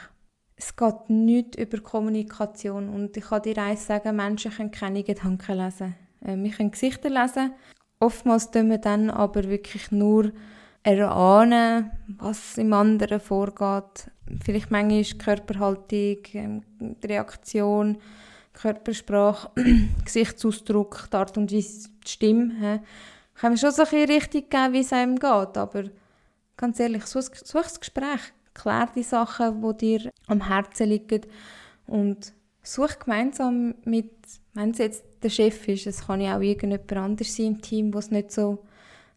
Es 0.54 0.76
geht 0.76 1.10
nicht 1.10 1.56
über 1.56 1.80
Kommunikation 1.80 2.88
und 2.88 3.16
ich 3.16 3.24
kann 3.24 3.42
dir 3.42 3.58
eins 3.58 3.86
sagen, 3.86 4.16
Menschen 4.16 4.52
können 4.52 4.70
keine 4.70 5.02
Gedanken 5.02 5.56
lesen. 5.56 5.94
Äh, 6.24 6.36
wir 6.36 6.50
können 6.50 6.70
Gesichter 6.70 7.10
lesen 7.10 7.52
Oftmals 7.98 8.50
tun 8.50 8.68
wir 8.70 8.78
dann 8.78 9.08
aber 9.08 9.44
wirklich 9.44 9.90
nur 9.90 10.32
erahnen, 10.82 11.90
was 12.18 12.58
im 12.58 12.72
anderen 12.74 13.20
vorgeht. 13.20 14.10
Vielleicht 14.44 14.70
manchmal 14.70 15.04
Körperhaltung, 15.18 16.18
ähm, 16.34 16.62
die 16.78 17.06
Reaktion, 17.06 17.96
Körpersprache, 18.56 19.50
Gesichtsausdruck, 20.04 21.08
die 21.12 21.16
Art 21.16 21.36
und 21.36 21.52
Weise, 21.52 21.88
die 22.04 22.08
Stimme, 22.08 22.54
he, 22.58 22.80
kann 23.34 23.52
mir 23.52 23.58
schon 23.58 23.70
so 23.70 23.82
ein 23.82 24.04
richtig 24.04 24.50
geben, 24.50 24.72
wie 24.72 24.80
es 24.80 24.92
einem 24.92 25.16
geht, 25.16 25.56
aber 25.56 25.84
ganz 26.56 26.80
ehrlich, 26.80 27.04
such, 27.06 27.30
das 27.52 27.78
Gespräch, 27.78 28.20
klär 28.54 28.88
die 28.94 29.02
Sachen, 29.02 29.62
die 29.62 29.76
dir 29.76 30.10
am 30.26 30.48
Herzen 30.48 30.88
liegen 30.88 31.26
und 31.86 32.32
such 32.62 32.98
gemeinsam 32.98 33.74
mit, 33.84 34.12
wenn 34.54 34.70
es 34.70 34.78
jetzt 34.78 35.04
der 35.22 35.28
Chef 35.28 35.68
ist, 35.68 35.86
es 35.86 36.06
kann 36.06 36.20
ja 36.20 36.36
auch 36.36 36.40
irgendjemand 36.40 36.92
anders 36.94 37.36
sein 37.36 37.46
im 37.46 37.62
Team, 37.62 37.92
wo 37.92 37.98
es 37.98 38.10
nicht 38.10 38.32
so 38.32 38.64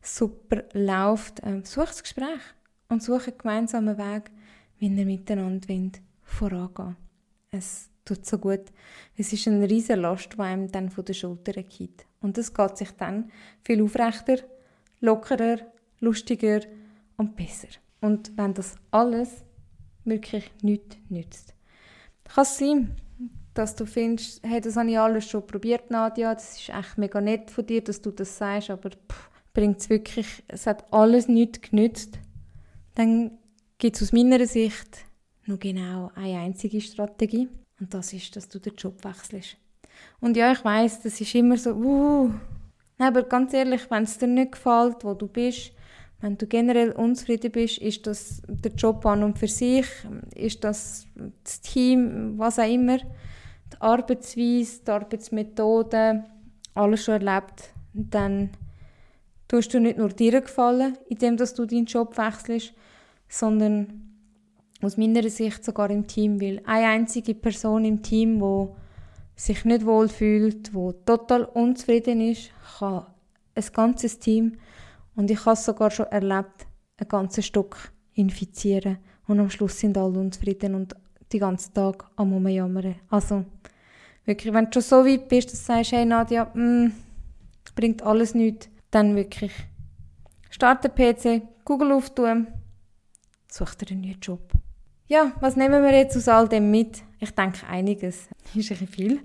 super 0.01 0.63
läuft, 0.73 1.41
ähm, 1.43 1.63
such 1.63 1.87
das 1.87 2.03
Gespräch 2.03 2.41
und 2.89 3.01
such 3.01 3.27
einen 3.27 3.37
gemeinsamen 3.37 3.97
Weg, 3.97 4.31
wie 4.79 4.87
ihr 4.87 5.05
miteinander 5.05 5.99
vorangehen. 6.23 6.95
Es 7.51 7.88
tut 8.09 8.25
so 8.25 8.37
gut. 8.37 8.71
Es 9.15 9.31
ist 9.33 9.47
eine 9.47 9.69
riesige 9.69 9.99
Last, 9.99 10.33
die 10.33 10.39
einem 10.39 10.71
dann 10.71 10.89
von 10.89 11.05
den 11.05 11.15
Schultern 11.15 11.63
geht. 11.69 12.05
Und 12.21 12.37
es 12.37 12.53
geht 12.53 12.77
sich 12.77 12.91
dann 12.91 13.31
viel 13.63 13.81
aufrechter, 13.83 14.37
lockerer, 14.99 15.59
lustiger 15.99 16.61
und 17.17 17.35
besser. 17.35 17.67
Und 18.01 18.31
wenn 18.37 18.53
das 18.53 18.75
alles 18.91 19.43
wirklich 20.05 20.51
nichts 20.61 20.97
nützt. 21.09 21.53
Kann 22.23 22.45
sein, 22.45 22.95
dass 23.53 23.75
du 23.75 23.85
findest, 23.85 24.41
hey, 24.43 24.61
das 24.61 24.75
habe 24.75 24.89
ich 24.89 24.99
alles 24.99 25.29
schon 25.29 25.45
probiert, 25.45 25.91
Nadja, 25.91 26.33
das 26.33 26.59
ist 26.59 26.69
echt 26.69 26.97
mega 26.97 27.19
nett 27.19 27.51
von 27.51 27.65
dir, 27.65 27.83
dass 27.83 28.01
du 28.01 28.11
das 28.11 28.37
sagst, 28.37 28.69
aber 28.69 28.91
bringt 29.53 29.79
es 29.79 29.89
wirklich, 29.89 30.43
es 30.47 30.65
hat 30.65 30.91
alles 30.93 31.27
nichts 31.27 31.61
genützt, 31.61 32.19
dann 32.95 33.37
gibt 33.77 33.97
es 33.97 34.03
aus 34.03 34.13
meiner 34.13 34.45
Sicht 34.45 35.05
nur 35.45 35.57
genau 35.57 36.11
eine 36.15 36.39
einzige 36.39 36.79
Strategie 36.79 37.49
und 37.79 37.93
das 37.93 38.13
ist, 38.13 38.35
dass 38.35 38.49
du 38.49 38.59
den 38.59 38.75
Job 38.75 39.03
wechselst. 39.03 39.57
Und 40.19 40.37
ja, 40.37 40.51
ich 40.51 40.63
weiß, 40.63 41.01
das 41.01 41.19
ist 41.19 41.35
immer 41.35 41.57
so, 41.57 41.71
uh, 41.71 42.31
aber 42.97 43.23
ganz 43.23 43.53
ehrlich, 43.53 43.89
wenn 43.89 44.03
es 44.03 44.17
dir 44.17 44.27
nicht 44.27 44.53
gefällt, 44.53 45.03
wo 45.03 45.13
du 45.13 45.27
bist, 45.27 45.71
wenn 46.21 46.37
du 46.37 46.47
generell 46.47 46.91
unzufrieden 46.91 47.51
bist, 47.51 47.77
ist 47.77 48.05
das 48.05 48.41
der 48.47 48.73
Job 48.73 49.05
an 49.05 49.23
und 49.23 49.39
für 49.39 49.47
sich, 49.47 49.85
ist 50.35 50.63
das 50.63 51.07
das 51.43 51.61
Team, 51.61 52.33
was 52.37 52.59
auch 52.59 52.69
immer, 52.69 52.97
die 52.97 53.79
Arbeitsweise, 53.79 54.81
die 54.85 54.91
Arbeitsmethode, 54.91 56.25
alles 56.73 57.03
schon 57.05 57.25
erlebt, 57.25 57.73
dann 57.93 58.49
tust 59.47 59.73
du 59.73 59.79
nicht 59.79 59.97
nur 59.97 60.09
dir 60.09 60.41
gefallen, 60.41 60.97
indem 61.07 61.37
du 61.37 61.45
deinen 61.45 61.85
Job 61.85 62.17
wechselst, 62.17 62.73
sondern 63.29 64.08
aus 64.81 64.97
meiner 64.97 65.27
Sicht 65.29 65.63
sogar 65.63 65.89
im 65.89 66.07
Team, 66.07 66.39
weil 66.41 66.61
eine 66.65 66.87
einzige 66.87 67.35
Person 67.35 67.85
im 67.85 68.01
Team, 68.01 68.39
wo 68.39 68.75
sich 69.35 69.65
nicht 69.65 69.85
wohl 69.85 70.09
fühlt, 70.09 70.73
wo 70.73 70.91
total 70.91 71.43
unzufrieden 71.43 72.21
ist, 72.21 72.51
kann 72.77 73.05
ein 73.55 73.63
ganzes 73.73 74.19
Team 74.19 74.57
und 75.15 75.31
ich 75.31 75.39
habe 75.45 75.53
es 75.53 75.65
sogar 75.65 75.91
schon 75.91 76.07
erlebt, 76.07 76.67
ein 76.97 77.07
ganzes 77.07 77.45
Stück 77.45 77.91
infizieren 78.13 78.97
und 79.27 79.39
am 79.39 79.49
Schluss 79.49 79.79
sind 79.79 79.97
alle 79.97 80.19
unzufrieden 80.19 80.75
und 80.75 80.95
die 81.31 81.39
ganzen 81.39 81.73
Tag 81.73 82.09
am 82.15 82.47
Jammern. 82.47 82.95
Also 83.09 83.45
wirklich, 84.25 84.53
wenn 84.53 84.65
du 84.65 84.73
schon 84.73 84.81
so 84.81 85.05
weit 85.05 85.27
bist, 85.27 85.51
dass 85.51 85.59
du 85.59 85.65
sagst, 85.65 85.91
hey 85.91 86.05
Nadja, 86.05 86.49
mh, 86.53 86.87
mm, 86.87 86.91
bringt 87.75 88.01
alles 88.01 88.33
nichts, 88.33 88.69
dann 88.91 89.15
wirklich 89.15 89.53
starte 90.49 90.89
PC, 90.89 91.43
Google 91.63 91.93
auftun, 91.93 92.47
such 93.49 93.75
dir 93.75 93.91
einen 93.91 94.01
neuen 94.01 94.19
Job. 94.19 94.51
Ja, 95.09 95.31
was 95.39 95.55
nehmen 95.55 95.83
wir 95.83 95.91
jetzt 95.91 96.15
aus 96.15 96.27
all 96.27 96.47
dem 96.47 96.69
mit? 96.69 97.01
Ich 97.19 97.31
denke 97.31 97.65
einiges. 97.67 98.29
Ist 98.55 98.71
ein 98.71 98.87
viel. 98.87 99.19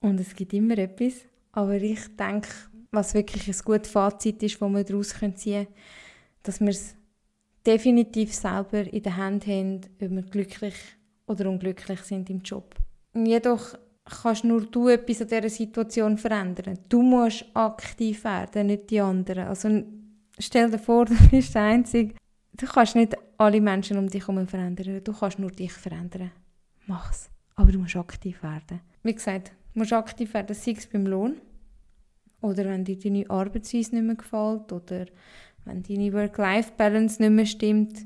Und 0.00 0.18
es 0.18 0.34
gibt 0.34 0.52
immer 0.52 0.76
etwas. 0.78 1.14
Aber 1.52 1.74
ich 1.74 2.00
denke, 2.16 2.48
was 2.90 3.14
wirklich 3.14 3.46
ein 3.46 3.64
gutes 3.64 3.92
Fazit 3.92 4.42
ist, 4.42 4.60
das 4.60 4.68
wir 4.68 4.84
daraus 4.84 5.08
ziehen 5.10 5.34
können, 5.36 5.66
dass 6.42 6.60
wir 6.60 6.70
es 6.70 6.96
definitiv 7.64 8.34
selber 8.34 8.80
in 8.92 9.02
der 9.02 9.16
Hand 9.16 9.46
haben, 9.46 9.80
ob 10.02 10.10
wir 10.10 10.22
glücklich 10.22 10.74
oder 11.28 11.48
unglücklich 11.48 12.00
sind 12.00 12.28
im 12.28 12.40
Job. 12.40 12.74
Jedoch 13.14 13.78
kannst 14.22 14.42
nur 14.42 14.62
du 14.62 14.88
etwas 14.88 15.22
an 15.22 15.28
dieser 15.28 15.50
Situation 15.50 16.18
verändern. 16.18 16.80
Du 16.88 17.00
musst 17.02 17.44
aktiv 17.54 18.24
werden, 18.24 18.66
nicht 18.66 18.90
die 18.90 19.00
anderen. 19.00 19.46
Also 19.46 19.84
stell 20.36 20.68
dir 20.68 20.78
vor, 20.78 21.04
du 21.06 21.14
bist 21.30 21.54
der 21.54 21.62
Einzige, 21.62 22.14
Du 22.60 22.66
kannst 22.66 22.94
nicht 22.94 23.16
alle 23.38 23.60
Menschen 23.60 23.96
um 23.96 24.06
dich 24.06 24.28
herum 24.28 24.46
verändern. 24.46 25.02
Du 25.02 25.14
kannst 25.14 25.38
nur 25.38 25.50
dich 25.50 25.72
verändern. 25.72 26.30
Mach's. 26.86 27.30
Aber 27.54 27.72
du 27.72 27.78
musst 27.78 27.96
aktiv 27.96 28.42
werden. 28.42 28.80
Wie 29.02 29.14
gesagt, 29.14 29.52
du 29.72 29.78
musst 29.78 29.94
aktiv 29.94 30.34
werden, 30.34 30.54
sei 30.54 30.72
es 30.72 30.86
beim 30.86 31.06
Lohn 31.06 31.40
oder 32.42 32.66
wenn 32.66 32.84
dir 32.84 32.98
deine 32.98 33.28
Arbeitsweise 33.30 33.94
nicht 33.94 34.04
mehr 34.04 34.14
gefällt 34.14 34.70
oder 34.72 35.06
wenn 35.64 35.82
deine 35.82 36.12
Work-Life-Balance 36.12 37.22
nicht 37.22 37.32
mehr 37.32 37.46
stimmt. 37.46 37.98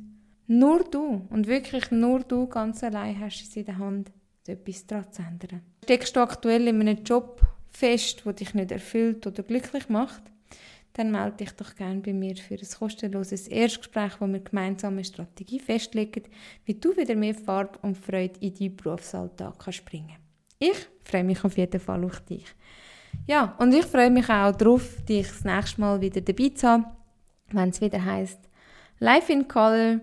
Nur 0.46 0.84
du 0.84 1.26
und 1.30 1.48
wirklich 1.48 1.90
nur 1.90 2.20
du 2.20 2.46
ganz 2.46 2.84
allein 2.84 3.18
hast 3.18 3.42
es 3.42 3.56
in 3.56 3.64
der 3.64 3.78
Hand, 3.78 4.12
etwas 4.46 4.86
daran 4.86 5.12
zu 5.12 5.22
ändern. 5.22 5.62
Steckst 5.82 6.14
du 6.14 6.20
aktuell 6.20 6.68
in 6.68 6.80
einem 6.80 7.02
Job 7.02 7.40
fest, 7.70 8.22
der 8.24 8.34
dich 8.34 8.54
nicht 8.54 8.70
erfüllt 8.70 9.26
oder 9.26 9.42
glücklich 9.42 9.88
macht, 9.88 10.22
dann 10.94 11.10
melde 11.10 11.38
dich 11.38 11.50
doch 11.52 11.74
gerne 11.74 12.00
bei 12.00 12.12
mir 12.12 12.36
für 12.36 12.54
ein 12.54 12.78
kostenloses 12.78 13.48
Erstgespräch, 13.48 14.12
wo 14.20 14.26
wir 14.26 14.38
gemeinsam 14.38 14.94
eine 14.94 15.04
Strategie 15.04 15.58
festlegen, 15.58 16.22
wie 16.64 16.74
du 16.74 16.96
wieder 16.96 17.16
mehr 17.16 17.34
Farbe 17.34 17.78
und 17.82 17.98
Freude 17.98 18.38
in 18.40 18.54
deinen 18.54 18.76
Berufsalltag 18.76 19.58
kannst 19.58 19.84
bringen 19.84 20.16
Ich 20.60 20.88
freue 21.02 21.24
mich 21.24 21.44
auf 21.44 21.56
jeden 21.56 21.80
Fall 21.80 22.04
auf 22.04 22.20
dich. 22.20 22.46
Ja, 23.26 23.56
und 23.58 23.74
ich 23.74 23.86
freue 23.86 24.10
mich 24.10 24.28
auch 24.30 24.52
darauf, 24.52 25.02
dich 25.02 25.26
das 25.26 25.44
nächste 25.44 25.80
Mal 25.80 26.00
wieder 26.00 26.20
dabei 26.20 26.48
zu 26.50 26.68
haben, 26.68 26.86
wenn 27.50 27.70
es 27.70 27.80
wieder 27.80 28.04
heißt 28.04 28.40
Life 29.00 29.32
in 29.32 29.48
Color. 29.48 30.00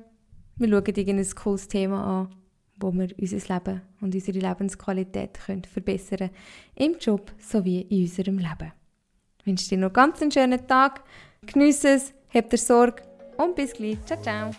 Wir 0.58 0.67
schauen 0.67 0.86
irgendein 0.86 1.36
cooles 1.36 1.67
Thema 1.69 2.04
an, 2.04 2.36
wo 2.77 2.91
wir 2.91 3.10
unser 3.17 3.56
Leben 3.56 3.82
und 4.01 4.13
unsere 4.13 4.39
Lebensqualität 4.39 5.39
können 5.45 5.63
verbessern 5.63 6.17
können, 6.17 6.32
im 6.75 6.99
Job 6.99 7.32
sowie 7.39 7.82
in 7.82 8.01
unserem 8.01 8.38
Leben. 8.38 8.81
Ich 9.41 9.47
wünsche 9.47 9.69
dir 9.69 9.80
noch 9.80 9.91
ganz 9.91 10.21
einen 10.21 10.32
schönen 10.32 10.67
Tag. 10.67 11.01
Genieße 11.47 11.95
es, 11.95 12.13
hab 12.32 12.51
dir 12.51 12.58
Sorge 12.58 13.01
und 13.38 13.56
bis 13.56 13.73
gleich. 13.73 13.97
Ciao, 14.06 14.21
ciao. 14.21 14.51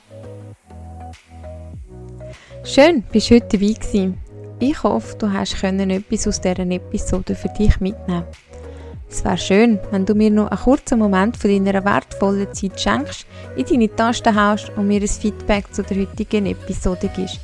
Schön, 2.64 3.04
bist 3.12 3.30
du 3.30 3.36
heute 3.36 3.46
dabei 3.46 3.74
gewesen. 3.74 4.18
Ich 4.58 4.82
hoffe, 4.82 5.16
du 5.18 5.32
hast 5.32 5.60
können 5.60 5.90
etwas 5.90 6.26
aus 6.26 6.40
dieser 6.40 6.58
Episode 6.58 7.36
für 7.36 7.48
dich 7.50 7.78
mitnehmen. 7.78 8.24
Es 9.08 9.24
wäre 9.24 9.38
schön, 9.38 9.78
wenn 9.92 10.04
du 10.04 10.16
mir 10.16 10.32
noch 10.32 10.50
einen 10.50 10.58
kurzen 10.58 10.98
Moment 10.98 11.36
von 11.36 11.64
deiner 11.64 11.84
wertvollen 11.84 12.52
Zeit 12.52 12.80
schenkst, 12.80 13.26
in 13.54 13.64
deine 13.64 13.94
Tasten 13.94 14.34
haust 14.34 14.70
und 14.70 14.88
mir 14.88 15.00
ein 15.00 15.06
Feedback 15.06 15.72
zu 15.72 15.84
der 15.84 15.98
heutigen 15.98 16.46
Episode 16.46 17.08
gibst. 17.14 17.38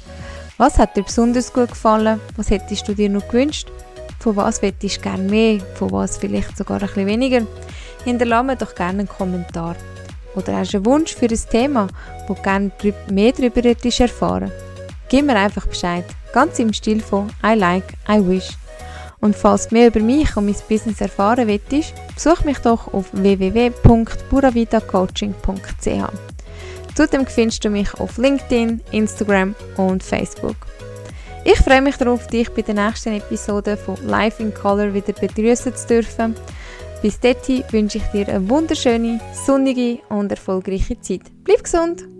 Was 0.56 0.76
hat 0.76 0.96
dir 0.96 1.04
besonders 1.04 1.52
gut 1.52 1.68
gefallen? 1.68 2.20
Was 2.36 2.50
hättest 2.50 2.88
du 2.88 2.94
dir 2.94 3.08
noch 3.08 3.28
gewünscht? 3.28 3.70
Von 4.18 4.36
was 4.36 4.62
möchtest 4.62 4.98
du 4.98 5.02
gerne 5.02 5.22
mehr? 5.22 5.60
Von 5.74 5.92
was 5.92 6.18
vielleicht 6.18 6.56
sogar 6.56 6.80
ein 6.80 6.86
bisschen 6.86 7.06
weniger? 7.06 7.46
Hinterlasse 8.04 8.44
mir 8.44 8.56
doch 8.56 8.74
gerne 8.74 9.00
einen 9.00 9.08
Kommentar. 9.08 9.76
Oder 10.34 10.56
hast 10.56 10.72
du 10.72 10.78
einen 10.78 10.86
Wunsch 10.86 11.14
für 11.14 11.26
ein 11.26 11.40
Thema, 11.50 11.88
wo 12.26 12.34
du 12.34 12.42
gerne 12.42 12.72
mehr 13.10 13.32
darüber 13.32 13.62
erfahren 13.64 14.50
Gib 15.08 15.24
mir 15.24 15.36
einfach 15.36 15.66
Bescheid. 15.66 16.04
Ganz 16.32 16.58
im 16.58 16.72
Stil 16.72 17.00
von 17.00 17.30
I 17.44 17.54
like, 17.54 17.94
I 18.08 18.20
wish. 18.20 18.50
Und 19.20 19.34
falls 19.34 19.68
du 19.68 19.74
mehr 19.74 19.88
über 19.88 19.98
mich 20.00 20.36
und 20.36 20.46
mein 20.46 20.54
Business 20.68 21.00
erfahren 21.00 21.48
willst, 21.48 21.92
besuch 22.14 22.44
mich 22.44 22.58
doch 22.58 22.92
auf 22.92 23.06
www.buravitacoaching.ch. 23.12 26.12
Zudem 26.94 27.26
findest 27.26 27.64
du 27.64 27.70
mich 27.70 27.94
auf 27.94 28.18
LinkedIn, 28.18 28.82
Instagram 28.90 29.54
und 29.76 30.02
Facebook. 30.02 30.56
Ich 31.50 31.60
freue 31.60 31.80
mich 31.80 31.96
darauf, 31.96 32.26
dich 32.26 32.50
bei 32.50 32.60
der 32.60 32.74
nächsten 32.74 33.14
Episode 33.14 33.78
von 33.78 33.96
Life 34.06 34.42
in 34.42 34.52
Color 34.52 34.92
wieder 34.92 35.14
begrüßen 35.14 35.74
zu 35.74 35.86
dürfen. 35.86 36.34
Bis 37.00 37.18
dahin 37.20 37.64
wünsche 37.70 37.96
ich 37.96 38.04
dir 38.12 38.28
eine 38.28 38.46
wunderschöne, 38.50 39.18
sonnige 39.46 39.98
und 40.10 40.30
erfolgreiche 40.30 41.00
Zeit. 41.00 41.22
Bleib 41.44 41.64
gesund! 41.64 42.17